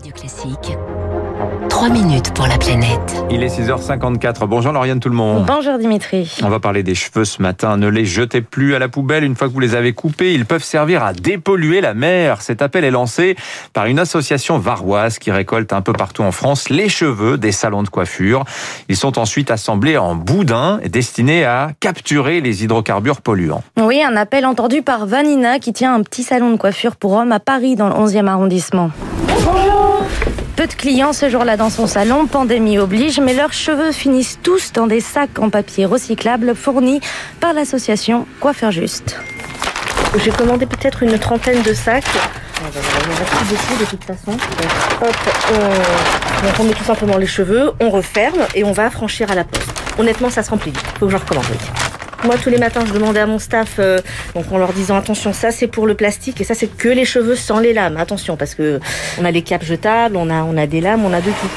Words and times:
Radio 0.00 0.12
Classique. 0.14 0.78
3 1.68 1.88
minutes 1.90 2.32
pour 2.32 2.46
la 2.46 2.56
planète. 2.56 3.22
Il 3.30 3.42
est 3.42 3.48
6h54. 3.48 4.46
Bonjour 4.46 4.72
Lauriane 4.72 4.98
tout 4.98 5.10
le 5.10 5.14
monde. 5.14 5.44
Bonjour 5.46 5.76
Dimitri. 5.76 6.38
On 6.42 6.48
va 6.48 6.58
parler 6.58 6.82
des 6.82 6.94
cheveux 6.94 7.26
ce 7.26 7.42
matin. 7.42 7.76
Ne 7.76 7.88
les 7.88 8.06
jetez 8.06 8.40
plus 8.40 8.74
à 8.74 8.78
la 8.78 8.88
poubelle 8.88 9.24
une 9.24 9.36
fois 9.36 9.48
que 9.48 9.52
vous 9.52 9.60
les 9.60 9.74
avez 9.74 9.92
coupés. 9.92 10.32
Ils 10.32 10.46
peuvent 10.46 10.64
servir 10.64 11.04
à 11.04 11.12
dépolluer 11.12 11.82
la 11.82 11.92
mer. 11.92 12.40
Cet 12.40 12.62
appel 12.62 12.84
est 12.84 12.90
lancé 12.90 13.36
par 13.74 13.84
une 13.86 13.98
association 13.98 14.58
varoise 14.58 15.18
qui 15.18 15.30
récolte 15.30 15.70
un 15.74 15.82
peu 15.82 15.92
partout 15.92 16.22
en 16.22 16.32
France 16.32 16.70
les 16.70 16.88
cheveux 16.88 17.36
des 17.36 17.52
salons 17.52 17.82
de 17.82 17.90
coiffure. 17.90 18.44
Ils 18.88 18.96
sont 18.96 19.18
ensuite 19.18 19.50
assemblés 19.50 19.98
en 19.98 20.14
boudins 20.14 20.80
destinés 20.88 21.44
à 21.44 21.72
capturer 21.78 22.40
les 22.40 22.64
hydrocarbures 22.64 23.20
polluants. 23.20 23.62
Oui, 23.78 24.02
un 24.02 24.16
appel 24.16 24.46
entendu 24.46 24.80
par 24.80 25.04
Vanina 25.04 25.58
qui 25.58 25.74
tient 25.74 25.94
un 25.94 26.02
petit 26.02 26.22
salon 26.22 26.52
de 26.52 26.56
coiffure 26.56 26.96
pour 26.96 27.12
hommes 27.12 27.32
à 27.32 27.40
Paris 27.40 27.76
dans 27.76 27.88
le 27.88 27.94
11e 27.94 28.28
arrondissement. 28.28 28.90
Peu 30.60 30.66
de 30.66 30.74
clients 30.74 31.14
ce 31.14 31.30
jour-là 31.30 31.56
dans 31.56 31.70
son 31.70 31.86
salon, 31.86 32.26
pandémie 32.26 32.78
oblige, 32.78 33.18
mais 33.18 33.32
leurs 33.32 33.54
cheveux 33.54 33.92
finissent 33.92 34.38
tous 34.42 34.74
dans 34.74 34.86
des 34.86 35.00
sacs 35.00 35.38
en 35.38 35.48
papier 35.48 35.86
recyclable 35.86 36.54
fournis 36.54 37.00
par 37.40 37.54
l'association 37.54 38.26
Coiffeur 38.40 38.70
Juste. 38.70 39.18
J'ai 40.22 40.30
commandé 40.30 40.66
peut-être 40.66 41.02
une 41.02 41.18
trentaine 41.18 41.62
de 41.62 41.72
sacs. 41.72 42.04
Il 42.04 42.60
y 42.60 42.66
en 42.66 43.22
a 43.22 43.24
plus 43.24 43.56
beaucoup 43.56 43.80
de 43.80 43.84
toute 43.86 44.04
façon. 44.04 44.32
Hop, 45.00 45.16
on... 46.58 46.64
met 46.64 46.74
tout 46.74 46.84
simplement 46.84 47.16
les 47.16 47.26
cheveux, 47.26 47.72
on 47.80 47.88
referme 47.88 48.46
et 48.54 48.62
on 48.62 48.72
va 48.72 48.90
franchir 48.90 49.30
à 49.30 49.34
la 49.34 49.44
poste. 49.44 49.72
Honnêtement, 49.98 50.28
ça 50.28 50.42
se 50.42 50.50
remplit. 50.50 50.74
Faut 50.98 51.06
que 51.06 51.12
je 51.12 51.16
recommande. 51.16 51.46
Moi, 52.24 52.36
tous 52.36 52.50
les 52.50 52.58
matins, 52.58 52.84
je 52.86 52.92
demandais 52.92 53.20
à 53.20 53.26
mon 53.26 53.38
staff, 53.38 53.76
euh, 53.78 53.98
donc 54.34 54.52
en 54.52 54.58
leur 54.58 54.74
disant 54.74 54.96
attention, 54.96 55.32
ça 55.32 55.50
c'est 55.50 55.66
pour 55.66 55.86
le 55.86 55.94
plastique 55.94 56.40
et 56.40 56.44
ça 56.44 56.54
c'est 56.54 56.66
que 56.66 56.88
les 56.88 57.06
cheveux 57.06 57.34
sans 57.34 57.60
les 57.60 57.72
lames. 57.72 57.96
Attention, 57.96 58.36
parce 58.36 58.54
que 58.54 58.78
on 59.18 59.24
a 59.24 59.30
les 59.30 59.42
capes 59.42 59.64
jetables, 59.64 60.16
on 60.16 60.28
a, 60.28 60.42
on 60.42 60.56
a 60.58 60.66
des 60.66 60.82
lames, 60.82 61.04
on 61.04 61.12
a 61.14 61.20
de 61.20 61.30
tout. 61.30 61.50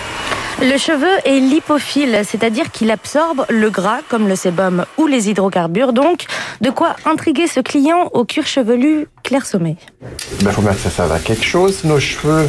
Le 0.61 0.77
cheveu 0.77 1.09
est 1.25 1.39
lipophile, 1.39 2.21
c'est-à-dire 2.23 2.71
qu'il 2.71 2.91
absorbe 2.91 3.45
le 3.49 3.69
gras 3.69 3.99
comme 4.07 4.29
le 4.29 4.35
sébum 4.35 4.85
ou 4.97 5.07
les 5.07 5.29
hydrocarbures, 5.29 5.91
donc 5.91 6.25
de 6.61 6.69
quoi 6.69 6.95
intriguer 7.05 7.47
ce 7.47 7.59
client 7.59 8.09
au 8.13 8.23
cuir 8.23 8.45
chevelu 8.45 9.07
clair-sommeil. 9.23 9.75
Il 10.39 10.47
faut 10.47 10.61
bien 10.61 10.71
que 10.71 10.79
ça 10.79 10.89
serve 10.89 11.11
à 11.11 11.19
quelque 11.19 11.43
chose, 11.43 11.83
nos 11.83 11.99
cheveux. 11.99 12.47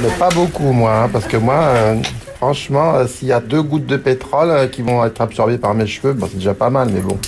Mais 0.00 0.08
pas 0.18 0.30
beaucoup, 0.30 0.72
moi, 0.72 1.04
hein, 1.04 1.10
parce 1.12 1.26
que 1.26 1.36
moi, 1.36 1.54
euh, 1.54 1.96
franchement, 2.38 2.94
euh, 2.94 3.06
s'il 3.06 3.28
y 3.28 3.32
a 3.32 3.38
deux 3.38 3.62
gouttes 3.62 3.86
de 3.86 3.96
pétrole 3.96 4.50
euh, 4.50 4.66
qui 4.66 4.82
vont 4.82 5.04
être 5.04 5.20
absorbées 5.20 5.58
par 5.58 5.74
mes 5.74 5.86
cheveux, 5.86 6.14
bon, 6.14 6.26
c'est 6.28 6.38
déjà 6.38 6.54
pas 6.54 6.70
mal, 6.70 6.88
mais 6.92 7.00
bon. 7.00 7.18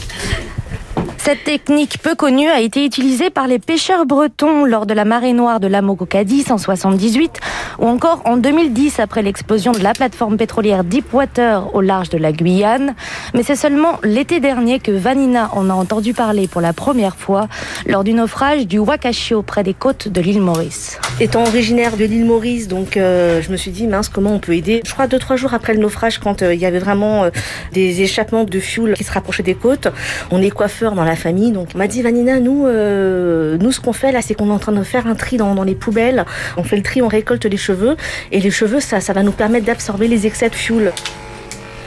Cette 1.25 1.45
technique 1.45 2.03
peu 2.03 2.15
connue 2.15 2.51
a 2.51 2.61
été 2.61 2.85
utilisée 2.85 3.31
par 3.31 3.47
les 3.47 3.59
pêcheurs 3.59 4.05
bretons 4.05 4.67
lors 4.67 4.85
de 4.85 4.93
la 4.93 5.07
marée 5.07 5.33
noire 5.33 5.59
de 5.59 5.67
l'Amococadis 5.67 6.45
en 6.51 6.59
78 6.59 7.41
ou 7.79 7.87
encore 7.87 8.23
en 8.25 8.37
2010 8.37 9.01
après 9.01 9.23
l'explosion 9.23 9.73
de 9.73 9.81
la 9.81 9.93
plateforme 9.93 10.37
pétrolière 10.37 10.85
Deepwater 10.85 11.75
au 11.75 11.81
large 11.81 12.09
de 12.09 12.19
la 12.19 12.33
Guyane. 12.33 12.95
Mais 13.35 13.43
c'est 13.43 13.57
seulement 13.57 13.99
l'été 14.03 14.41
dernier 14.41 14.79
que 14.79 14.93
Vanina 14.93 15.51
en 15.53 15.71
a 15.71 15.75
entendu 15.75 16.15
parler 16.15 16.49
pour 16.49 16.61
la 16.61 16.73
première 16.73 17.17
fois 17.17 17.49
lors 17.87 18.05
du 18.05 18.15
naufrage 18.15 18.67
du 18.67 18.79
Wakashio 18.79 19.43
près 19.43 19.63
des 19.63 19.75
côtes 19.75 20.09
de 20.09 20.21
l'île 20.21 20.41
Maurice. 20.41 20.99
Étant 21.21 21.43
originaire 21.43 21.97
de 21.97 22.05
l'île 22.05 22.25
Maurice, 22.25 22.69
donc 22.69 22.97
euh, 22.97 23.41
je 23.43 23.51
me 23.51 23.57
suis 23.57 23.71
dit 23.71 23.87
mince 23.87 24.09
comment 24.09 24.33
on 24.33 24.39
peut 24.39 24.55
aider? 24.55 24.83
Je 24.85 24.93
crois 24.93 25.07
deux 25.07 25.19
trois 25.19 25.37
jours 25.37 25.55
après 25.55 25.75
le 25.75 25.81
naufrage, 25.81 26.19
quand 26.19 26.43
euh, 26.43 26.55
il 26.55 26.61
y 26.61 26.67
avait 26.67 26.79
vraiment 26.79 27.25
euh, 27.25 27.31
des 27.73 28.03
échappements 28.03 28.45
de 28.45 28.61
fuel 28.61 28.95
qui 28.95 29.05
se 29.05 29.13
rapprochaient 29.13 29.43
des 29.43 29.55
côtes, 29.55 29.89
on 30.31 30.43
est 30.43 30.51
coiffeur 30.51 30.95
dans 30.95 31.05
la 31.05 31.17
famille, 31.17 31.53
donc 31.53 31.69
on 31.75 31.79
m'a 31.79 31.87
dit 31.87 32.03
Vanina, 32.03 32.41
nous, 32.41 32.67
nous 32.67 33.73
ce 33.73 33.81
qu'on 33.81 33.93
fait 33.93 34.13
là, 34.13 34.23
c'est 34.23 34.35
qu'on 34.35 34.49
est 34.49 34.53
en 34.53 34.59
train 34.59 34.73
de 34.73 34.83
faire 34.83 35.07
un 35.07 35.15
tri 35.15 35.37
dans, 35.37 35.55
dans 35.55 35.65
les 35.65 35.75
poubelles. 35.75 36.25
On 36.57 36.63
fait 36.63 36.77
le 36.77 36.83
tri, 36.83 37.03
on 37.03 37.09
récolte 37.09 37.45
les 37.45 37.57
cheveux 37.65 37.97
et 38.31 38.41
les 38.41 38.51
cheveux, 38.51 38.81
ça, 38.81 38.99
va 38.99 39.23
nous 39.23 39.33
permettre 39.33 39.67
d'absorber 39.67 40.09
les 40.09 40.27
excès 40.27 40.51
de 40.51 40.55
fuel. 40.55 40.93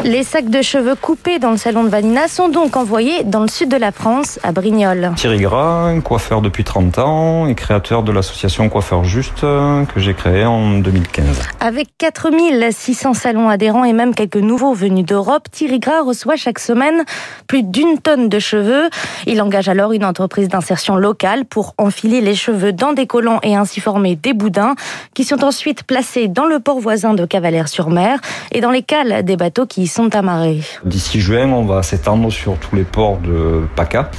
Les 0.03 0.23
sacs 0.23 0.49
de 0.49 0.61
cheveux 0.61 0.95
coupés 0.95 1.39
dans 1.39 1.49
le 1.49 1.57
salon 1.57 1.83
de 1.83 1.89
Vanina 1.89 2.27
sont 2.27 2.49
donc 2.49 2.77
envoyés 2.77 3.23
dans 3.23 3.41
le 3.41 3.47
sud 3.47 3.69
de 3.69 3.77
la 3.77 3.91
France, 3.91 4.39
à 4.43 4.51
Brignoles. 4.51 5.11
Thierry 5.15 5.39
Gras, 5.39 5.91
coiffeur 6.03 6.41
depuis 6.41 6.63
30 6.63 6.99
ans 6.99 7.47
et 7.47 7.55
créateur 7.55 8.03
de 8.03 8.11
l'association 8.11 8.69
Coiffeur 8.69 9.03
Juste 9.03 9.41
que 9.41 9.99
j'ai 9.99 10.13
créée 10.13 10.45
en 10.45 10.77
2015. 10.77 11.25
Avec 11.59 11.89
4600 11.97 13.15
salons 13.15 13.49
adhérents 13.49 13.83
et 13.85 13.93
même 13.93 14.13
quelques 14.13 14.37
nouveaux 14.37 14.73
venus 14.73 15.03
d'Europe, 15.03 15.47
Thierry 15.51 15.79
Gras 15.79 16.03
reçoit 16.03 16.35
chaque 16.35 16.59
semaine 16.59 17.03
plus 17.47 17.63
d'une 17.63 17.97
tonne 17.97 18.29
de 18.29 18.39
cheveux. 18.39 18.89
Il 19.25 19.41
engage 19.41 19.67
alors 19.67 19.93
une 19.93 20.05
entreprise 20.05 20.47
d'insertion 20.47 20.95
locale 20.95 21.45
pour 21.45 21.73
enfiler 21.79 22.21
les 22.21 22.35
cheveux 22.35 22.71
dans 22.71 22.93
des 22.93 23.07
collants 23.07 23.39
et 23.41 23.55
ainsi 23.55 23.79
former 23.79 24.15
des 24.15 24.33
boudins 24.33 24.75
qui 25.15 25.23
sont 25.23 25.43
ensuite 25.43 25.83
placés 25.83 26.27
dans 26.27 26.45
le 26.45 26.59
port 26.59 26.79
voisin 26.79 27.15
de 27.15 27.25
Cavalère-sur-Mer 27.25 28.19
et 28.51 28.61
dans 28.61 28.71
les 28.71 28.83
cales 28.83 29.25
des 29.25 29.35
bateaux 29.35 29.65
qui 29.65 29.86
sont 29.87 30.15
amarrés. 30.15 30.61
D'ici 30.85 31.19
juin, 31.19 31.49
on 31.51 31.65
va 31.65 31.83
s'étendre 31.83 32.31
sur 32.31 32.57
tous 32.57 32.75
les 32.75 32.83
ports 32.83 33.17
de 33.17 33.67
PACA. 33.75 34.11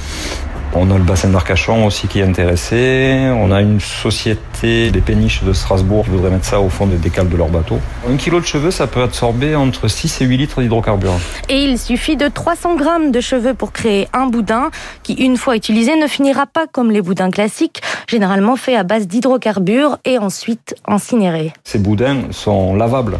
On 0.75 0.91
a 0.91 0.97
le 0.99 1.03
bassin 1.03 1.29
d'Arcachon 1.29 1.87
aussi 1.87 2.07
qui 2.07 2.19
est 2.19 2.23
intéressé. 2.23 3.27
On 3.33 3.51
a 3.51 3.59
une 3.59 3.79
société 3.79 4.91
des 4.91 5.01
péniches 5.01 5.43
de 5.43 5.51
Strasbourg 5.51 6.03
qui 6.03 6.11
voudrait 6.11 6.29
mettre 6.29 6.45
ça 6.45 6.61
au 6.61 6.69
fond 6.69 6.85
des 6.85 6.97
décales 6.97 7.27
de 7.27 7.35
leur 7.35 7.47
bateau. 7.47 7.79
Un 8.07 8.17
kilo 8.17 8.39
de 8.39 8.45
cheveux, 8.45 8.69
ça 8.69 8.85
peut 8.85 9.01
absorber 9.01 9.55
entre 9.55 9.87
6 9.87 10.21
et 10.21 10.25
8 10.25 10.37
litres 10.37 10.61
d'hydrocarbures. 10.61 11.17
Et 11.49 11.63
il 11.63 11.79
suffit 11.79 12.17
de 12.17 12.27
300 12.27 12.75
grammes 12.75 13.09
de 13.11 13.19
cheveux 13.19 13.55
pour 13.55 13.71
créer 13.71 14.07
un 14.13 14.27
boudin 14.27 14.69
qui, 15.01 15.13
une 15.13 15.37
fois 15.37 15.55
utilisé, 15.55 15.95
ne 15.95 16.05
finira 16.05 16.45
pas 16.45 16.67
comme 16.67 16.91
les 16.91 17.01
boudins 17.01 17.31
classiques, 17.31 17.81
généralement 18.07 18.55
faits 18.55 18.77
à 18.77 18.83
base 18.83 19.07
d'hydrocarbures 19.07 19.97
et 20.05 20.19
ensuite 20.19 20.75
incinérés. 20.85 21.51
Ces 21.63 21.79
boudins 21.79 22.25
sont 22.29 22.75
lavables. 22.75 23.17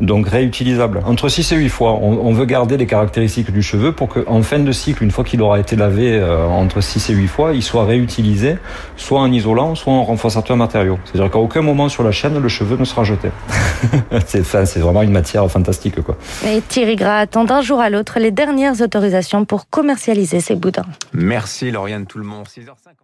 Donc 0.00 0.28
réutilisables. 0.28 1.00
Entre 1.04 1.28
6 1.28 1.52
et 1.52 1.56
8 1.56 1.68
fois, 1.68 1.92
on, 2.00 2.26
on 2.26 2.32
veut 2.32 2.44
garder 2.44 2.76
les 2.76 2.86
caractéristiques 2.86 3.52
du 3.52 3.62
cheveu 3.62 3.92
pour 3.92 4.08
qu'en 4.08 4.42
fin 4.42 4.58
de 4.58 4.72
cycle, 4.72 5.02
une 5.02 5.10
fois 5.10 5.24
qu'il 5.24 5.42
aura 5.42 5.58
été 5.58 5.76
lavé 5.76 6.12
euh, 6.14 6.46
entre 6.46 6.80
6 6.80 7.10
et 7.10 7.14
8 7.14 7.26
fois, 7.28 7.52
il 7.52 7.62
soit 7.62 7.84
réutilisé 7.84 8.58
soit 8.96 9.20
en 9.20 9.30
isolant, 9.32 9.74
soit 9.74 9.92
en 9.92 10.04
renforçateur 10.04 10.56
matériaux. 10.56 10.98
C'est-à-dire 11.04 11.30
qu'à 11.30 11.38
aucun 11.38 11.62
moment 11.62 11.88
sur 11.88 12.02
la 12.02 12.12
chaîne, 12.12 12.38
le 12.38 12.48
cheveu 12.48 12.76
ne 12.76 12.84
sera 12.84 13.04
jeté. 13.04 13.30
c'est 14.26 14.40
enfin, 14.40 14.64
c'est 14.64 14.80
vraiment 14.80 15.02
une 15.02 15.12
matière 15.12 15.48
fantastique. 15.50 16.00
quoi. 16.02 16.16
Et 16.46 16.60
Thierry 16.60 16.96
Gras 16.96 17.18
attend 17.18 17.44
d'un 17.44 17.62
jour 17.62 17.80
à 17.80 17.90
l'autre 17.90 18.18
les 18.18 18.30
dernières 18.30 18.80
autorisations 18.80 19.44
pour 19.44 19.68
commercialiser 19.68 20.40
ces 20.40 20.54
boudins. 20.54 20.86
Merci 21.12 21.70
Lauriane 21.70 22.06
tout 22.06 22.18
le 22.18 22.24
monde. 22.24 22.46
6h50. 22.46 22.98